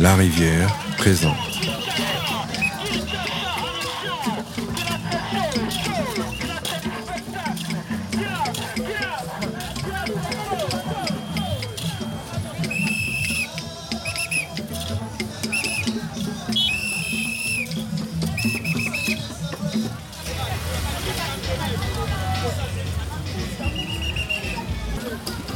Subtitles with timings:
[0.00, 1.36] La Rivière présente.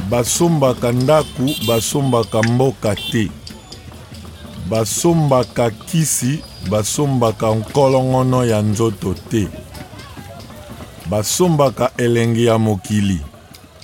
[0.09, 3.29] basombaka ndaku basombaka mboka te
[4.69, 9.47] basombaka kisi basombaka nkolongono ya nzoto te.
[11.09, 13.21] Basombaka elenge ya mokili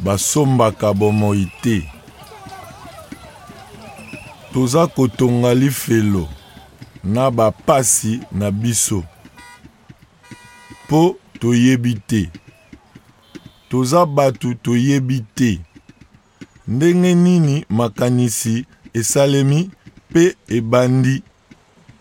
[0.04, 1.92] basombaka bomoi te.
[4.54, 6.28] Toza kotonga lifelo
[7.04, 9.04] na bapasi na biso.
[10.86, 12.30] Mpo toyebi te.
[13.70, 15.60] Toza bato toyebi te.
[16.68, 19.70] Ndenge nini makanisi esalemi
[20.12, 21.24] mpe ebandi.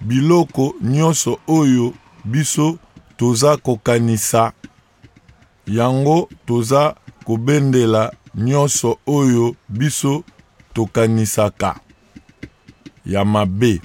[0.01, 1.95] Biloko nyonso oyo
[2.25, 2.79] biso
[3.17, 4.53] toza kokanisa.
[5.67, 6.95] Yango toza
[7.25, 10.25] kobendela nyonso oyo biso
[10.75, 11.81] tokanisaka.
[13.07, 13.81] Ya mabe.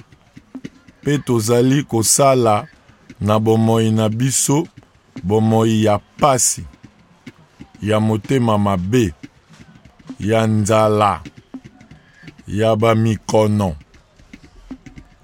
[1.02, 2.68] Mpe tozali kosala
[3.20, 4.66] na bomoi na biso
[5.22, 6.64] bomoi ya pasi.
[7.82, 9.14] Ya motema mabe.
[10.20, 11.22] Ya nzala.
[12.46, 13.76] Ya bamikono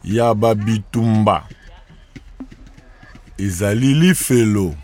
[0.05, 1.49] ya babitumba.
[3.39, 4.75] Ezali lifelo.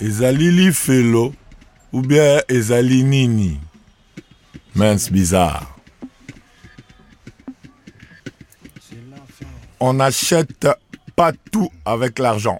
[0.00, 1.34] Ezali lifelo
[1.92, 3.60] ou bien ezali nini?
[4.74, 5.66] Mince bizarre.
[9.80, 10.68] On n'achète
[11.16, 12.58] pas tout avec l'argent.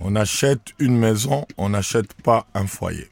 [0.00, 3.08] On achète une maison on n'achète pas un foyer.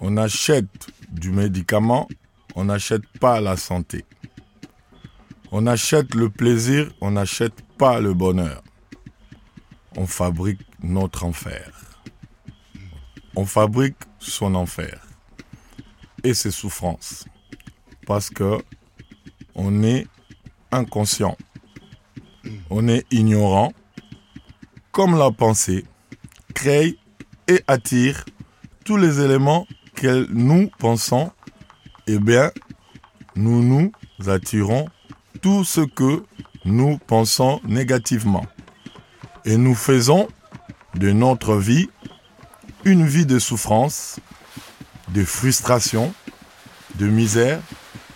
[0.00, 2.08] On achète du médicament,
[2.54, 4.04] on n'achète pas la santé.
[5.52, 8.62] On achète le plaisir, on n'achète pas le bonheur.
[9.96, 11.70] On fabrique notre enfer.
[13.36, 15.06] On fabrique son enfer
[16.24, 17.26] et ses souffrances
[18.06, 18.58] parce que
[19.54, 20.06] on est
[20.72, 21.36] inconscient,
[22.70, 23.72] on est ignorant,
[24.92, 25.84] comme la pensée
[26.54, 26.98] crée
[27.48, 28.24] et attire
[28.84, 31.30] tous les éléments que nous pensons,
[32.06, 32.50] eh bien,
[33.34, 33.92] nous nous
[34.26, 34.88] attirons
[35.36, 36.24] tout ce que
[36.64, 38.46] nous pensons négativement.
[39.44, 40.28] Et nous faisons
[40.94, 41.88] de notre vie
[42.84, 44.18] une vie de souffrance,
[45.08, 46.12] de frustration,
[46.96, 47.60] de misère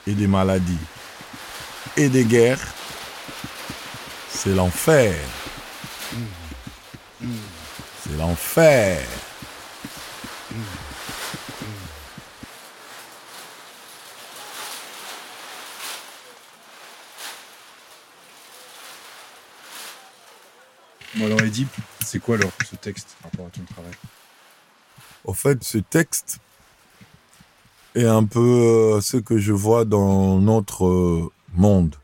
[0.07, 0.79] et de maladie.
[1.97, 2.75] Et des guerres.
[4.29, 5.15] C'est l'enfer.
[7.21, 9.01] C'est l'enfer.
[22.05, 23.93] C'est quoi alors ce texte par rapport à ton travail?
[25.25, 26.41] Au fait, ce texte
[27.95, 31.97] est un peu euh, ce que je vois dans notre euh, monde.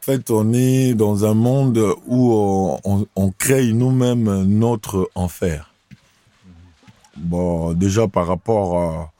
[0.00, 5.72] En fait, on est dans un monde où on, crée nous-mêmes notre enfer.
[7.16, 9.12] Bon, déjà par rapport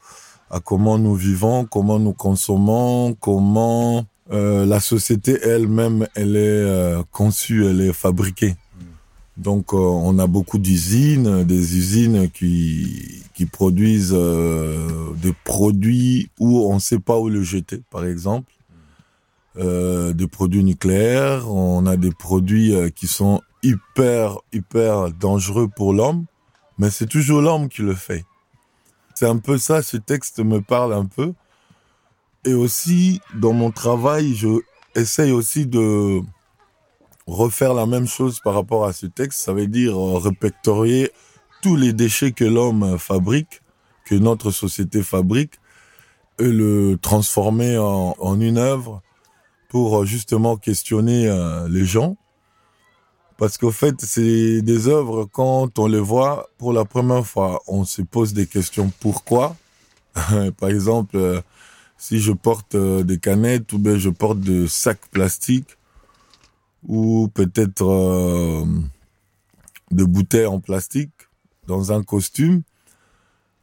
[0.49, 7.65] à, comment nous vivons, comment nous consommons, comment euh, la société elle-même, elle est conçue,
[7.65, 8.55] elle est fabriquée.
[9.37, 16.69] Donc, euh, on a beaucoup d'usines, des usines qui, qui produisent euh, des produits où
[16.69, 18.51] on ne sait pas où le jeter, par exemple.
[19.57, 26.25] Euh, des produits nucléaires, on a des produits qui sont hyper, hyper dangereux pour l'homme,
[26.79, 28.25] mais c'est toujours l'homme qui le fait.
[29.15, 31.33] C'est un peu ça, ce texte me parle un peu.
[32.45, 34.59] Et aussi, dans mon travail, je
[34.95, 36.21] essaye aussi de
[37.27, 39.39] refaire la même chose par rapport à ce texte.
[39.39, 41.11] Ça veut dire euh, répertorier
[41.61, 43.61] tous les déchets que l'homme fabrique,
[44.05, 45.53] que notre société fabrique,
[46.39, 49.01] et le transformer en, en une œuvre
[49.69, 52.17] pour euh, justement questionner euh, les gens.
[53.37, 57.83] Parce qu'au fait, c'est des œuvres, quand on les voit pour la première fois, on
[57.83, 58.91] se pose des questions.
[58.99, 59.55] Pourquoi?
[60.59, 61.41] Par exemple,
[61.97, 65.77] si je porte des canettes ou bien je porte des sacs plastiques
[66.87, 68.65] ou peut-être euh,
[69.91, 71.11] de bouteilles en plastique
[71.67, 72.61] dans un costume,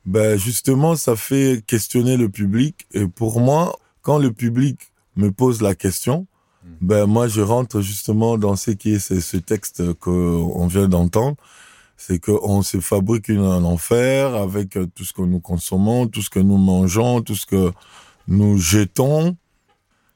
[0.06, 2.87] ben justement, ça fait questionner le public.
[2.93, 6.26] Et pour moi, quand le public me pose la question,
[6.81, 11.37] ben moi, je rentre justement dans ce qui est ce texte qu'on vient d'entendre.
[11.96, 16.23] C'est qu'on se fabrique une, un enfer avec euh, tout ce que nous consommons, tout
[16.23, 17.73] ce que nous mangeons, tout ce que
[18.26, 19.37] nous jetons.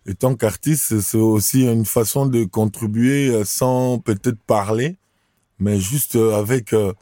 [0.07, 4.99] Et tant qu'artiste, c'est aussi une façon de contribuer euh, sans peut-être parler,
[5.59, 6.93] mais juste euh, avec euh,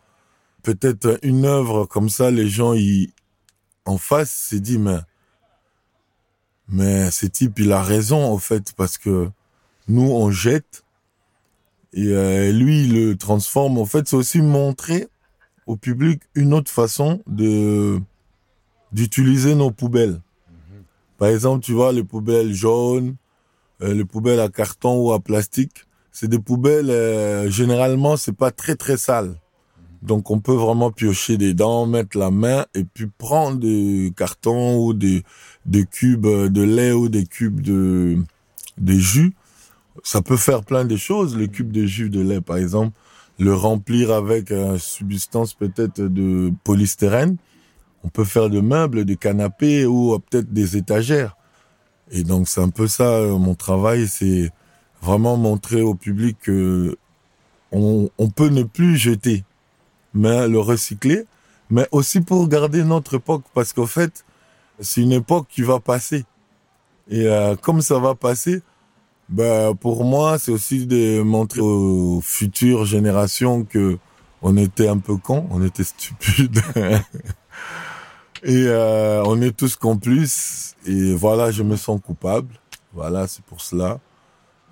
[0.62, 3.12] peut-être une œuvre comme ça, les gens ils,
[3.84, 5.00] en face se disent mais
[6.68, 9.28] mais ce type il a raison en fait parce que
[9.88, 10.84] nous on jette
[11.92, 13.76] et lui il le transforme.
[13.78, 15.08] En fait, c'est aussi montrer
[15.66, 18.00] au public une autre façon de
[18.92, 20.20] d'utiliser nos poubelles.
[21.22, 23.14] Par exemple, tu vois les poubelles jaunes,
[23.80, 28.50] euh, les poubelles à carton ou à plastique, c'est des poubelles euh, généralement c'est pas
[28.50, 29.36] très très sale.
[30.02, 34.94] Donc on peut vraiment piocher dedans, mettre la main et puis prendre des cartons ou
[34.94, 35.22] des,
[35.92, 38.24] cubes de lait ou des cubes de,
[38.88, 39.36] jus.
[40.02, 42.98] Ça peut faire plein de choses, le cube de jus de lait par exemple,
[43.38, 47.36] le remplir avec une substance peut-être de polystyrène
[48.04, 51.36] on peut faire de meubles, des canapés ou peut-être des étagères.
[52.10, 54.50] Et donc c'est un peu ça euh, mon travail, c'est
[55.00, 56.96] vraiment montrer au public que
[57.74, 59.44] on, peut ne plus jeter,
[60.12, 61.24] mais le recycler,
[61.70, 64.26] mais aussi pour garder notre époque, parce qu'en fait
[64.80, 66.26] c'est une époque qui va passer.
[67.08, 68.60] Et euh, comme ça va passer,
[69.30, 73.98] ben pour moi c'est aussi de montrer aux futures générations que
[74.42, 76.60] on était un peu cons, on était stupides.
[78.42, 80.74] Et euh, on est tous complices.
[80.86, 82.54] Et voilà, je me sens coupable.
[82.92, 84.00] Voilà, c'est pour cela.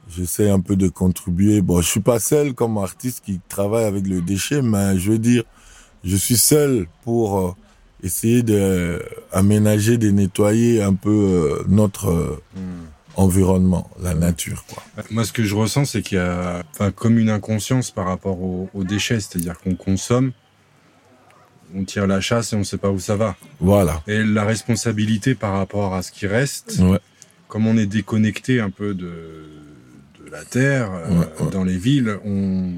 [0.08, 1.60] J'essaie un peu de contribuer.
[1.60, 5.18] Bon, je suis pas seul comme artiste qui travaille avec le déchet, mais je veux
[5.18, 5.44] dire,
[6.02, 7.54] je suis seul pour euh,
[8.02, 9.00] essayer de
[9.30, 12.86] aménager, de nettoyer un peu euh, notre hmm.
[13.14, 14.64] environnement, la nature.
[14.68, 14.82] Quoi.
[15.12, 18.42] Moi, ce que je ressens, c'est qu'il y a enfin, comme une inconscience par rapport
[18.42, 20.32] aux déchets, c'est-à-dire qu'on consomme,
[21.74, 23.36] on tire la chasse et on ne sait pas où ça va.
[23.60, 24.02] Voilà.
[24.06, 26.80] Et la responsabilité par rapport à ce qui reste,
[27.48, 29.10] comme on est déconnecté un peu de,
[30.30, 32.70] la terre, euh, dans les villes, on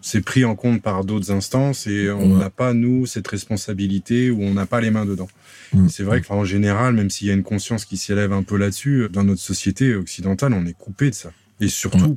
[0.00, 4.42] s'est pris en compte par d'autres instances et on n'a pas, nous, cette responsabilité où
[4.42, 5.28] on n'a pas les mains dedans.
[5.74, 5.88] Mm.
[5.88, 9.08] C'est vrai qu'en général, même s'il y a une conscience qui s'élève un peu là-dessus,
[9.12, 11.30] dans notre société occidentale, on est coupé de ça.
[11.60, 12.16] Et surtout,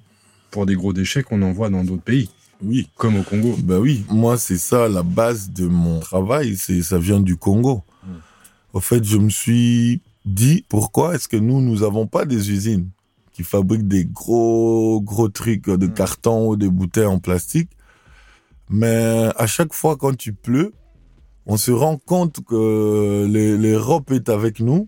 [0.51, 2.29] pour des gros déchets qu'on envoie dans d'autres pays.
[2.63, 2.89] Oui.
[2.95, 3.55] Comme au Congo.
[3.63, 4.05] Ben oui.
[4.09, 6.55] Moi, c'est ça la base de mon travail.
[6.57, 7.83] C'est, ça vient du Congo.
[8.03, 8.17] Hmm.
[8.73, 12.89] Au fait, je me suis dit, pourquoi est-ce que nous, nous avons pas des usines
[13.33, 15.93] qui fabriquent des gros, gros trucs de hmm.
[15.93, 17.69] carton ou des bouteilles en plastique?
[18.69, 20.73] Mais à chaque fois quand tu pleut,
[21.45, 24.87] on se rend compte que l'Europe est avec nous,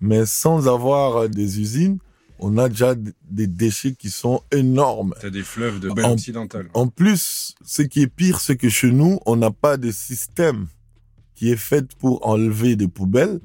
[0.00, 1.98] mais sans avoir des usines,
[2.38, 2.94] on a déjà
[3.30, 5.14] des déchets qui sont énormes.
[5.20, 6.68] T'as des fleuves de bain occidental.
[6.74, 10.66] En plus, ce qui est pire, c'est que chez nous, on n'a pas de système
[11.34, 13.40] qui est fait pour enlever des poubelles.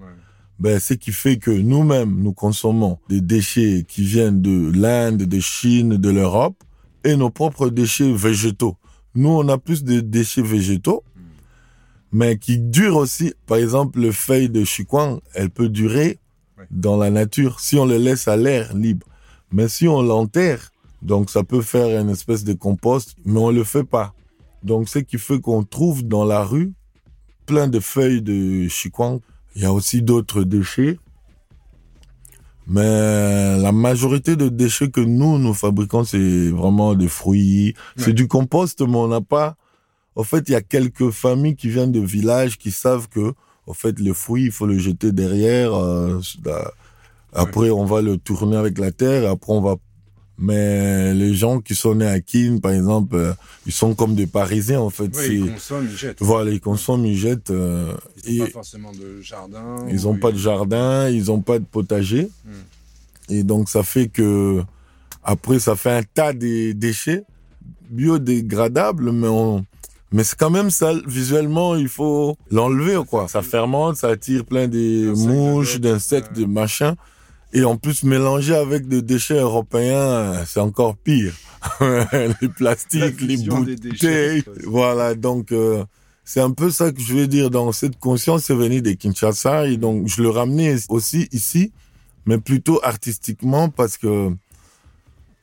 [0.59, 5.39] Ben, ce qui fait que nous-mêmes, nous consommons des déchets qui viennent de l'Inde, de
[5.39, 6.63] Chine, de l'Europe,
[7.03, 8.77] et nos propres déchets végétaux.
[9.15, 11.21] Nous, on a plus de déchets végétaux, hmm.
[12.11, 13.33] mais qui durent aussi.
[13.47, 16.19] Par exemple, le feuille de chikwang, elle peut durer
[16.69, 19.07] dans la nature si on le laisse à l'air libre.
[19.51, 20.71] Mais si on l'enterre,
[21.01, 24.13] donc ça peut faire une espèce de compost, mais on le fait pas.
[24.63, 26.73] Donc ce qui fait qu'on trouve dans la rue
[27.45, 29.19] plein de feuilles de chikwang.
[29.55, 30.97] Il y a aussi d'autres déchets.
[32.67, 37.73] Mais la majorité de déchets que nous, nous fabriquons, c'est vraiment des fruits.
[37.97, 39.57] C'est du compost, mais on n'a pas...
[40.15, 43.33] En fait, il y a quelques familles qui viennent de villages qui savent que
[43.71, 45.73] en fait, le fruit, il faut le jeter derrière.
[45.73, 46.19] Euh,
[47.31, 49.29] après, on va le tourner avec la terre.
[49.31, 49.77] Après, on va.
[50.37, 53.33] Mais les gens qui sont nés à Kin, par exemple, euh,
[53.65, 55.09] ils sont comme des Parisiens, en fait.
[55.29, 56.17] ils consomment, ils jettent.
[56.19, 57.51] Voilà, ils consomment, ils jettent.
[57.51, 57.93] Euh,
[58.27, 59.87] ils n'ont pas forcément de jardin.
[59.89, 62.29] Ils n'ont pas de jardin, ils n'ont pas de potager.
[62.43, 63.33] Hmm.
[63.33, 64.61] Et donc, ça fait que
[65.23, 67.23] après, ça fait un tas de déchets
[67.89, 69.65] biodégradables, mais on
[70.11, 73.27] mais c'est quand même ça, visuellement, il faut l'enlever, quoi.
[73.29, 76.95] Ça fermente, ça attire plein de mouches, d'insectes, de machins.
[77.53, 81.33] Et en plus, mélanger avec des déchets européens, c'est encore pire.
[81.81, 84.43] les plastiques, les bouteilles.
[84.65, 85.83] voilà, donc, euh,
[86.25, 87.49] c'est un peu ça que je veux dire.
[87.49, 89.67] Dans cette conscience, c'est venu de Kinshasa.
[89.67, 91.71] Et donc, je le ramenais aussi ici,
[92.25, 94.29] mais plutôt artistiquement parce que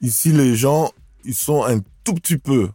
[0.02, 0.90] ici, les gens,
[1.24, 2.68] ils sont un tout petit peu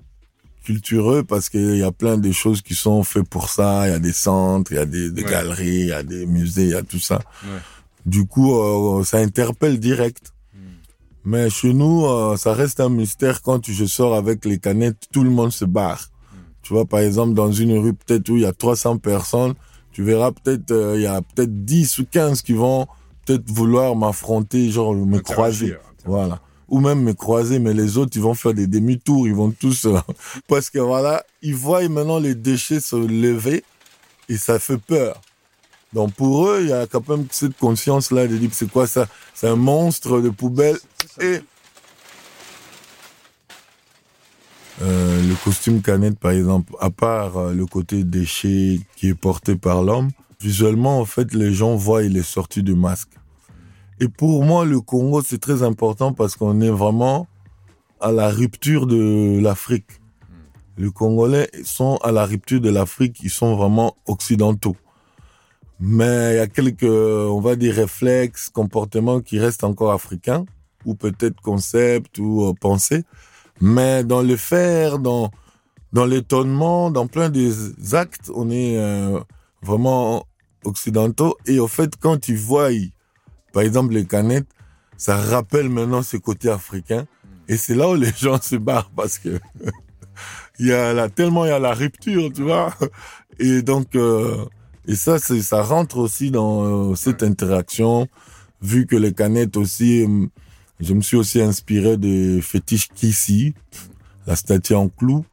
[0.63, 3.88] cultureux parce qu'il y a plein de choses qui sont faites pour ça.
[3.88, 6.63] Il y a des centres, il y a des, galeries, il y a des musées,
[6.63, 7.20] il y a tout ça.
[8.05, 10.34] Du coup, euh, ça interpelle direct.
[10.53, 10.60] Hmm.
[11.25, 13.41] Mais chez nous, euh, ça reste un mystère.
[13.41, 16.10] Quand je sors avec les canettes, tout le monde se barre.
[16.32, 16.38] Hmm.
[16.63, 19.53] Tu vois, par exemple, dans une rue peut-être où il y a 300 personnes,
[19.91, 22.88] tu verras peut-être, euh, il y a peut-être 10 ou 15 qui vont
[23.25, 25.75] peut-être vouloir m'affronter, genre me croiser.
[26.05, 26.41] Voilà.
[26.70, 29.86] Ou même me croiser, mais les autres, ils vont faire des demi-tours, ils vont tous...
[29.86, 30.00] Euh,
[30.48, 33.63] parce que voilà, ils voient maintenant les déchets se lever
[34.29, 35.22] et ça fait peur.
[35.93, 39.08] Donc pour eux, il y a quand même cette conscience-là de dire c'est quoi ça?
[39.34, 40.77] C'est un monstre de poubelle.
[41.22, 41.41] Et
[44.82, 49.55] euh, le costume canette, par exemple, à part euh, le côté déchet qui est porté
[49.55, 50.10] par l'homme,
[50.41, 53.10] visuellement, en fait, les gens voient il est sorti du masque.
[54.00, 57.28] Et pour moi, le Congo, c'est très important parce qu'on est vraiment
[58.00, 60.02] à la rupture de l'Afrique.
[60.78, 64.76] Les Congolais sont à la rupture de l'Afrique, ils sont vraiment occidentaux.
[65.80, 70.46] Mais il y a quelques, on va dire, réflexes, comportements qui restent encore africains,
[70.86, 73.04] ou peut-être concepts ou euh, pensées.
[73.62, 75.30] Mais dans le faire, dans,
[75.94, 79.20] l'étonnement, dans plein des actes, on est euh,
[79.62, 80.26] vraiment
[80.64, 81.38] occidentaux.
[81.46, 82.70] Et au fait, quand tu vois,
[83.53, 84.50] par exemple, les canettes,
[84.98, 87.05] ça rappelle maintenant ce côté africain.
[87.48, 89.39] Et c'est là où les gens se barrent parce que
[90.60, 92.74] il y a là, tellement il y a la rupture, tu vois.
[93.39, 94.45] Et donc, euh,
[94.88, 98.07] et ça, c'est, ça rentre aussi dans euh, cette interaction,
[98.62, 100.29] vu que les canettes aussi, hum,
[100.79, 103.53] je me suis aussi inspiré de fétiche Kissy,
[104.25, 105.25] la statue en clou.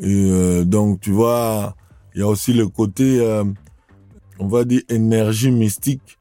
[0.00, 1.76] Et euh, donc, tu vois,
[2.14, 3.44] il y a aussi le côté, euh,
[4.38, 6.15] on va dire, énergie mystique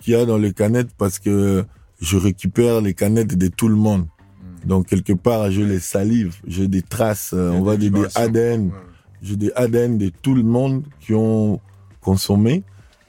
[0.00, 1.64] qu'il y a dans les canettes parce que
[2.00, 4.02] je récupère les canettes de tout le monde.
[4.02, 4.68] Hmm.
[4.68, 8.70] Donc, quelque part, je les salive, j'ai des traces, on va dire des ADN.
[9.22, 11.60] J'ai des ADN de tout le monde qui ont
[12.00, 12.64] consommer.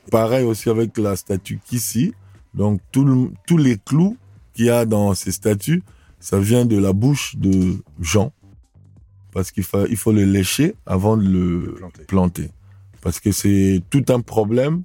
[0.10, 2.13] Pareil aussi avec la statue Kissi.
[2.53, 4.17] Donc tous les clous
[4.53, 5.83] qu'il y a dans ces statues,
[6.19, 8.33] ça vient de la bouche de Jean.
[9.31, 11.75] Parce qu'il faut, il faut le lécher avant de le
[12.07, 12.50] planter.
[13.01, 14.83] Parce que c'est tout un problème.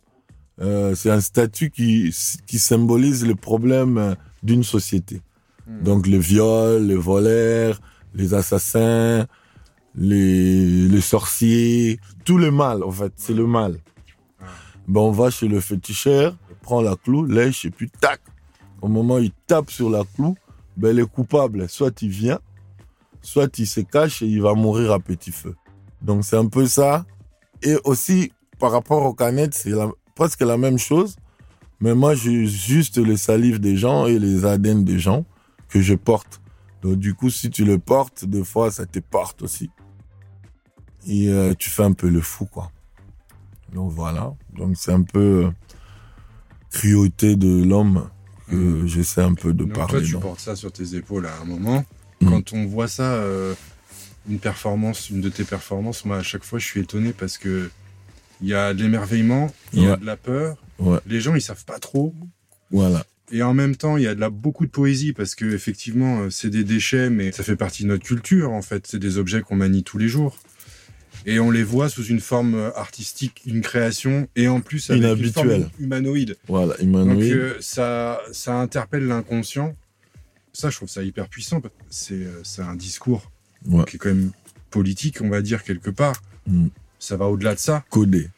[0.61, 2.15] Euh, c'est un statut qui,
[2.47, 5.21] qui symbolise le problème d'une société.
[5.67, 5.83] Hmm.
[5.83, 7.81] Donc le viol, les voleurs,
[8.15, 9.27] les assassins,
[9.95, 13.79] les, les sorciers, tout le mal en fait, c'est le mal
[14.89, 18.21] ben on va chez le féticheur, prend la clou, lèche et puis tac.
[18.83, 20.37] Au moment où il tape sur la clou,
[20.77, 22.39] ben le coupable, soit il vient,
[23.21, 25.55] soit il se cache et il va mourir à petit feu.
[26.03, 27.05] Donc c'est un peu ça.
[27.63, 29.73] Et aussi par rapport aux canettes, c'est
[30.17, 31.15] presque la même chose.
[31.79, 35.25] Mais moi, j'ai juste les salives des gens et les ADN des gens
[35.69, 36.41] que je porte.
[36.83, 39.71] Donc du coup, si tu le portes, des fois, ça te porte aussi.
[41.07, 42.73] Et euh, tu fais un peu le fou, quoi.
[43.73, 44.35] Donc voilà.
[44.55, 45.51] Donc c'est un peu euh,
[46.73, 48.09] cruauté de l'homme
[48.49, 48.87] que mmh.
[48.87, 50.01] j'essaie un peu de donc parler.
[50.01, 51.85] Toi, tu portes ça sur tes épaules à un moment.
[52.21, 52.31] Mmh.
[52.31, 53.55] Quand on voit ça, euh,
[54.29, 57.71] une performance, une de tes performances, moi à chaque fois je suis étonné parce que
[58.43, 60.57] il y a de l'émerveillement, il y a de la peur.
[61.07, 62.15] Les gens ils savent pas trop.
[62.71, 63.05] Voilà.
[63.33, 66.21] Et en même temps, il y a de la, beaucoup de poésie parce que effectivement,
[66.21, 68.87] euh, c'est des déchets, mais ça fait partie de notre culture en fait.
[68.87, 70.39] C'est des objets qu'on manie tous les jours
[71.25, 75.03] et on les voit sous une forme euh, artistique, une création, et en plus avec
[75.03, 76.37] une forme humanoïde.
[76.47, 77.19] Voilà, humanoïde.
[77.19, 79.75] Donc euh, ça, ça interpelle l'inconscient.
[80.53, 81.61] Ça, je trouve ça hyper puissant.
[81.91, 83.31] C'est, c'est un discours
[83.87, 84.31] qui est quand même
[84.71, 86.23] politique, on va dire quelque part.
[86.47, 86.69] Mm.
[86.99, 87.85] Ça va au-delà de ça.
[87.91, 88.29] Codé.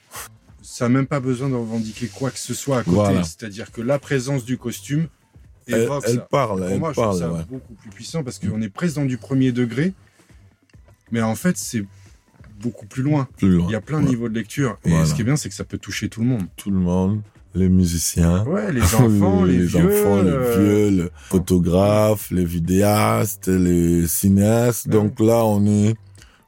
[0.62, 3.14] Ça n'a même pas besoin de revendiquer quoi que ce soit à côté.
[3.24, 5.08] C'est-à-dire que la présence du costume
[5.66, 8.68] évoque elle, elle parle, Pour moi, je trouve ça beaucoup plus puissant parce qu'on est
[8.68, 9.92] présent du premier degré,
[11.10, 11.84] mais en fait, c'est
[12.60, 13.28] beaucoup plus loin.
[13.42, 14.78] Il y a plein de niveaux de lecture.
[14.84, 16.46] Et ce qui est bien, c'est que ça peut toucher tout le monde.
[16.56, 17.20] Tout le monde.
[17.54, 18.44] Les musiciens.
[18.44, 24.88] Ouais, les enfants, les, vieux, enfants, les euh, vieux, les photographes, les vidéastes, les cinéastes.
[24.88, 25.96] Donc là, on est,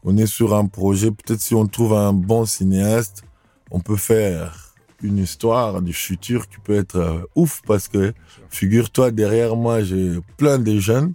[0.04, 1.11] on est sur un projet.
[1.11, 3.23] Peut-être si on trouve un bon cinéaste,
[3.71, 8.12] on peut faire une histoire du futur qui peut être euh, ouf parce que
[8.50, 11.14] figure-toi derrière moi j'ai plein de jeunes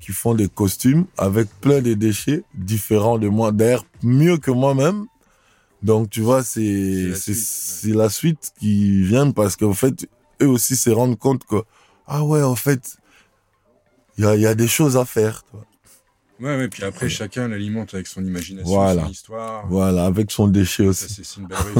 [0.00, 5.06] qui font des costumes avec plein de déchets différents de moi, d'ailleurs mieux que moi-même.
[5.82, 10.08] Donc tu vois, c'est c'est la, suite qui vient parce qu'en fait,
[10.40, 11.56] eux aussi se rendent compte que
[12.06, 12.98] ah ouais, en fait,
[14.16, 15.42] il y a, y a des choses à faire.
[16.38, 19.04] Ouais, ouais, puis après, chacun l'alimente avec son imagination, voilà.
[19.04, 19.66] son histoire.
[19.68, 21.22] Voilà, avec son déchet aussi.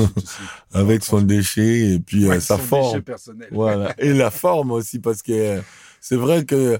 [0.72, 3.02] Avec son déchet et puis euh, sa forme.
[3.50, 3.94] Voilà.
[3.98, 5.60] et la forme aussi, parce que
[6.00, 6.78] c'est vrai que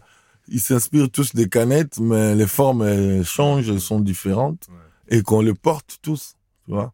[0.48, 4.68] ils s'inspirent tous des canettes, mais les formes changent, elles sont différentes,
[5.08, 6.92] et qu'on les porte tous, tu vois.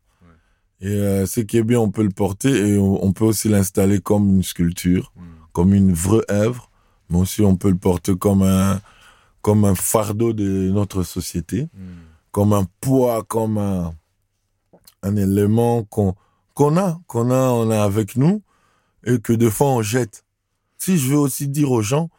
[0.82, 4.00] Et euh, ce qui est bien, on peut le porter et on, peut aussi l'installer
[4.00, 5.22] comme une sculpture, mm.
[5.52, 6.70] comme une vraie œuvre,
[7.08, 8.80] mais aussi on peut le porter comme un
[9.42, 11.78] comme un fardeau de notre société, mm.
[12.30, 13.94] comme un poids, comme un
[15.04, 16.14] un élément qu'on
[16.54, 18.42] qu'on a, qu'on a, on a avec nous
[19.04, 20.24] et que des fois on jette
[20.78, 22.10] si je veux aussi dire aux gens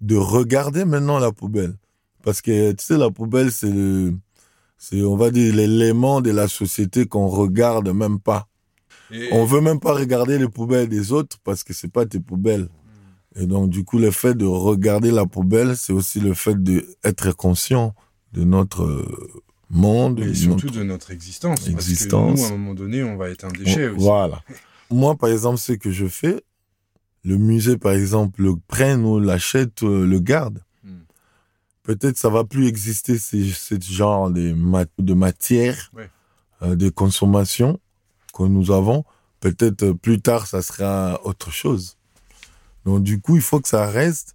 [0.00, 1.76] de regarder maintenant la poubelle.
[2.22, 4.12] Parce que, tu sais, la poubelle, c'est
[4.78, 8.48] c'est, on va dire, l'élément de la société qu'on regarde même pas.
[9.30, 12.68] On veut même pas regarder les poubelles des autres parce que c'est pas tes poubelles.
[13.36, 17.32] Et donc, du coup, le fait de regarder la poubelle, c'est aussi le fait d'être
[17.32, 17.94] conscient
[18.32, 20.20] de notre euh, monde.
[20.20, 21.66] Et surtout de notre existence.
[21.68, 22.40] existence.
[22.40, 24.04] Parce que nous, à un moment donné, on va être un déchet aussi.
[24.04, 24.42] Voilà.
[24.90, 26.42] Moi, par exemple, ce que je fais,
[27.24, 30.62] le musée, par exemple, le prenne ou l'achète, euh, le garde.
[30.84, 31.02] Hmm.
[31.82, 33.36] Peut-être ça va plus exister ce,
[33.80, 34.54] genre de,
[34.98, 35.90] de matière
[36.62, 37.80] euh, de consommation
[38.34, 39.04] que nous avons.
[39.40, 41.96] Peut-être plus tard, ça sera autre chose.
[42.84, 44.34] Donc du coup, il faut que ça reste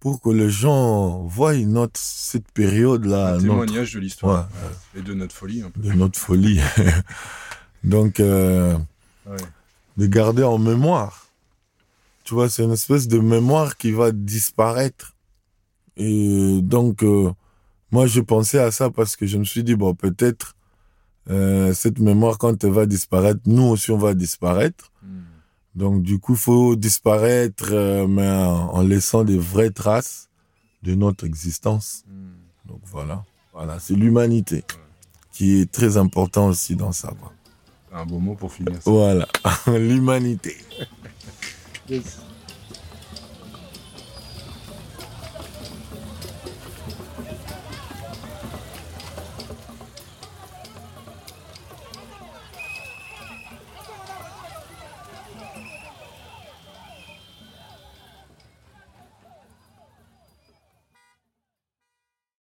[0.00, 3.34] pour que les gens voient notre, cette période-là.
[3.34, 4.48] Un témoignage de l'histoire
[4.96, 5.62] et de notre folie.
[5.62, 5.80] Un peu.
[5.80, 6.60] De notre folie.
[7.84, 8.76] Donc, euh,
[9.96, 11.28] de garder en mémoire.
[12.24, 15.14] Tu vois, c'est une espèce de mémoire qui va disparaître.
[15.96, 17.32] Et donc, euh,
[17.90, 20.54] moi, je pensais à ça parce que je me suis dit, bon, peut-être
[21.30, 24.92] euh, cette mémoire, quand elle va disparaître, nous aussi, on va disparaître.
[25.78, 30.28] Donc du coup, il faut disparaître, euh, mais en, laissant des vraies traces
[30.82, 32.02] de notre existence.
[32.08, 32.68] Hmm.
[32.68, 34.64] Donc voilà, voilà, c'est l'humanité
[35.32, 37.12] qui est très important aussi dans ça.
[37.92, 38.80] Un beau mot pour finir.
[38.84, 39.28] Voilà,
[39.68, 40.56] l'humanité.